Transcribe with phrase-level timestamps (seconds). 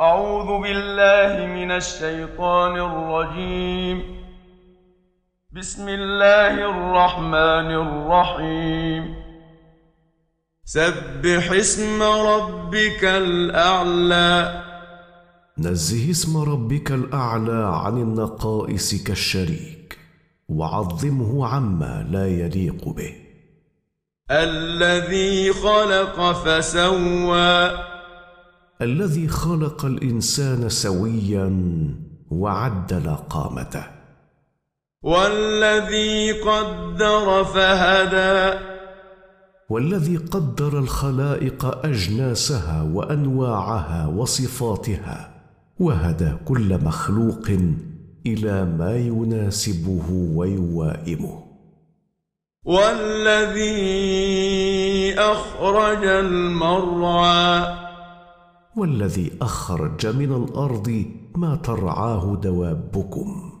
[0.00, 4.02] أعوذ بالله من الشيطان الرجيم.
[5.52, 9.14] بسم الله الرحمن الرحيم.
[10.64, 14.62] سبح اسم ربك الأعلى.
[15.58, 19.98] نزه اسم ربك الأعلى عن النقائص كالشريك
[20.48, 23.14] وعظمه عما لا يليق به.
[24.30, 27.89] الذي خلق فسوى.
[28.82, 31.64] الذي خلق الإنسان سويا
[32.30, 33.84] وعدل قامته
[35.02, 38.58] والذي قدر فهدى.
[39.70, 45.30] والذي قدر الخلائق أجناسها وأنواعها وصفاتها
[45.80, 47.50] وهدى كل مخلوق
[48.26, 51.44] إلى ما يناسبه ويوائمه.
[52.64, 53.74] والذي
[55.18, 57.89] أخرج المرعى.
[58.80, 61.04] والذي أخرج من الأرض
[61.36, 63.52] ما ترعاه دوابكم.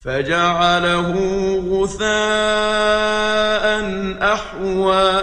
[0.00, 1.12] فجعله
[1.58, 2.04] غثاء
[4.34, 5.22] أحوى.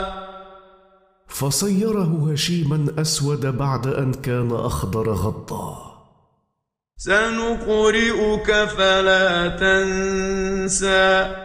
[1.28, 5.92] فصيره هشيما أسود بعد أن كان أخضر غضا
[6.98, 11.36] سنقرئك فلا تنسى.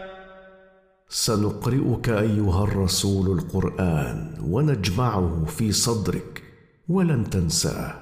[1.09, 6.45] سنقرئك أيها الرسول القرآن ونجمعه في صدرك.
[6.89, 7.95] ولن تنساه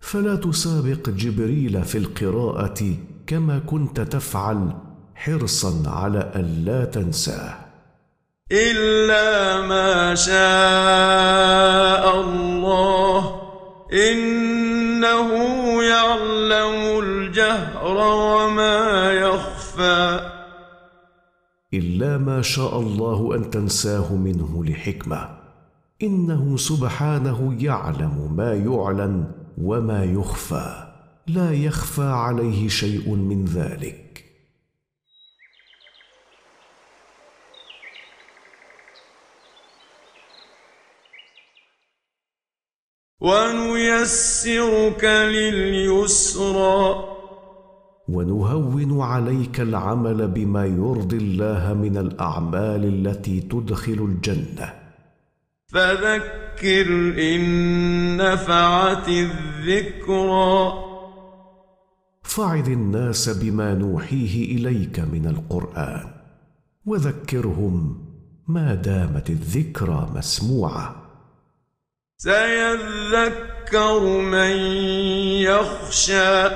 [0.00, 2.94] فلا تسابق جبريل في القراءة
[3.26, 4.72] كما كنت تفعل
[5.14, 7.54] حرصا على الا تنساه.
[8.52, 10.34] إلا ما شاء
[12.20, 13.40] الله.
[13.92, 15.28] إنه
[15.82, 20.30] يعلم الجهر وما يخفى.
[21.74, 25.47] إلا ما شاء الله أن تنساه منه لحكمة.
[26.02, 29.32] إنه سبحانه يعلم ما يعلن
[29.62, 30.92] وما يخفى.
[31.26, 34.24] لا يخفى عليه شيء من ذلك.
[43.20, 47.04] ونيسرك لليسرى.
[48.08, 54.77] ونهون عليك العمل بما يرضي الله من الأعمال التي تدخل الجنة.
[55.72, 60.72] فذكر إن نفعت الذكرى.
[62.22, 66.10] فعظ الناس بما نوحيه إليك من القرآن
[66.86, 68.04] وذكرهم
[68.48, 70.96] ما دامت الذكرى مسموعة.
[72.16, 74.56] سيذكر من
[75.44, 76.48] يخشى.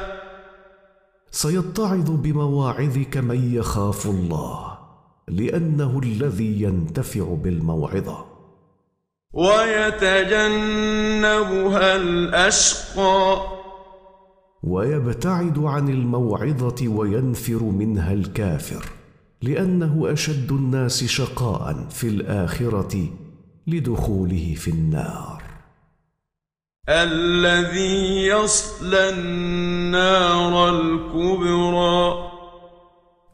[1.30, 4.78] سيتعظ بمواعظك من يخاف الله
[5.28, 8.31] لأنه الذي ينتفع بالموعظة.
[9.32, 10.46] ويتجنبها
[11.96, 13.42] الأشقى.
[14.62, 18.84] ويبتعد عن الموعظة وينفر منها الكافر
[19.42, 23.08] لأنه أشد الناس شقاء في الآخرة
[23.66, 25.42] لدخوله في النار.
[26.88, 32.32] الذي يصلى النار الكبرى.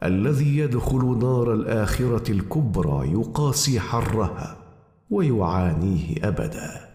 [0.03, 4.58] الذي يدخل نار الآخرة الكبرى يقاسي حرها.
[5.09, 6.89] ويعانيه أبدا.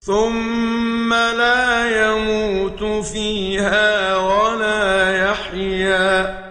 [0.00, 1.66] ثم لا
[2.04, 6.44] يموت فيها ولا يحيا.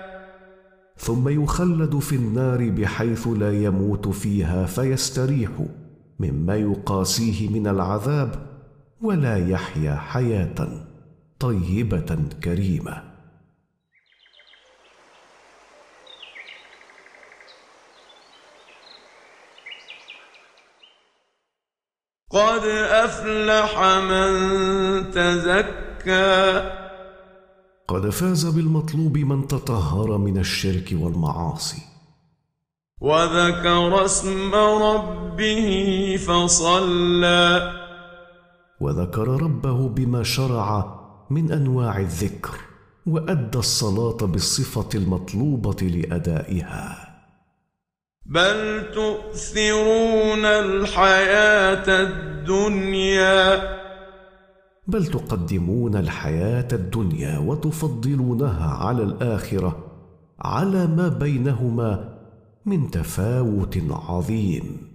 [0.98, 5.52] ثم يخلد في النار بحيث لا يموت فيها فيستريح
[6.20, 8.36] مما يقاسيه من العذاب
[9.02, 10.86] ولا يحيا حياة
[11.40, 13.13] طيبة كريمة.
[22.34, 22.66] قد
[23.06, 24.32] أفلح من
[25.12, 26.72] تزكى.
[27.88, 31.82] قد فاز بالمطلوب من تطهر من الشرك والمعاصي.
[33.02, 37.74] وذكر اسم ربه فصلى.
[38.82, 41.00] وذكر ربه بما شرع
[41.30, 42.56] من انواع الذكر
[43.06, 47.03] وادى الصلاه بالصفه المطلوبه لادائها.
[48.26, 53.74] بل تؤثرون الحياة الدنيا.
[54.88, 59.78] بل تقدمون الحياة الدنيا وتفضلونها على الاخره
[60.40, 62.20] على ما بينهما
[62.66, 64.94] من تفاوت عظيم.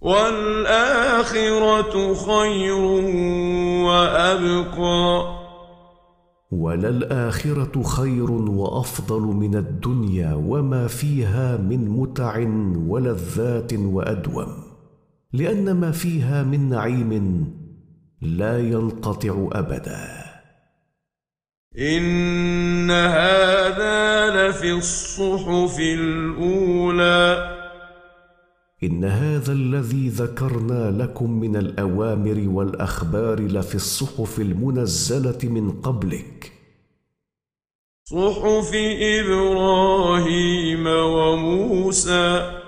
[0.00, 1.34] والآخرة
[2.14, 2.80] خير
[3.86, 5.35] وأبقى.
[6.50, 12.46] وللآخرة خير وأفضل من الدنيا وما فيها من متع
[12.88, 14.62] ولذات وأدوم.
[15.32, 17.44] لأن ما فيها من نعيم
[18.22, 20.26] لا ينقطع أبدا.
[21.78, 26.65] إن هذا لفي الصحف الأولى.
[28.82, 36.52] إن هذا الذي ذكرنا لكم من الأوامر والأخبار لفي الصحف المنزلة من قبلك.
[38.04, 38.70] صحف
[39.00, 42.60] إبراهيم وموسى.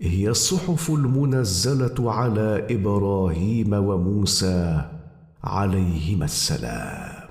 [0.00, 4.84] هي الصحف المنزلة على إبراهيم وموسى
[5.44, 7.28] عليهما السلام.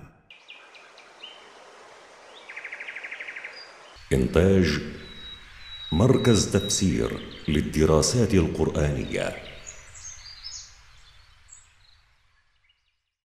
[4.13, 4.79] إنتاج
[5.95, 9.54] مركز تفسير للدراسات القرآنية.